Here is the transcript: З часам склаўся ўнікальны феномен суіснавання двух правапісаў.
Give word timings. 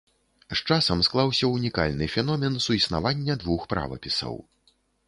З 0.53 0.55
часам 0.69 1.03
склаўся 1.09 1.51
ўнікальны 1.51 2.09
феномен 2.17 2.59
суіснавання 2.69 3.41
двух 3.47 3.71
правапісаў. 3.77 4.35